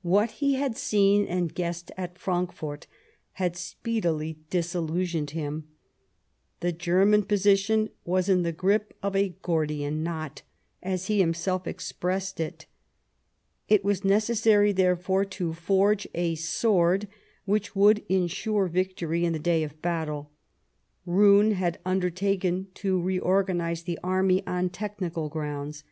What 0.00 0.30
he 0.30 0.54
had 0.54 0.78
seen 0.78 1.26
and 1.26 1.54
guessed 1.54 1.92
at 1.98 2.16
Frankfort 2.16 2.86
had 3.32 3.54
speedily 3.54 4.38
disillusioned 4.48 5.32
him; 5.32 5.68
the 6.60 6.72
German 6.72 7.22
posi 7.22 7.58
tion 7.58 7.90
was 8.02 8.30
in 8.30 8.44
the 8.44 8.52
grip 8.52 8.96
of 9.02 9.14
a" 9.14 9.36
Gordian 9.42 10.02
Knot," 10.02 10.40
as 10.82 11.08
he 11.08 11.18
himself 11.20 11.66
expressed 11.66 12.40
it. 12.40 12.64
It 13.68 13.84
was 13.84 14.06
necessary, 14.06 14.72
therefore, 14.72 15.26
to 15.26 15.52
forge 15.52 16.08
a 16.14 16.34
sword 16.36 17.06
which 17.44 17.76
would 17.76 17.98
ensure 18.08 18.68
victory 18.68 19.26
in 19.26 19.34
the 19.34 19.38
day 19.38 19.62
of 19.62 19.82
battle. 19.82 20.30
Roon 21.04 21.50
had 21.50 21.78
undertaken 21.84 22.68
to 22.76 22.98
reorganize 23.02 23.82
the 23.82 23.98
army 24.02 24.42
on 24.46 24.70
technical 24.70 25.28
grounds. 25.28 25.84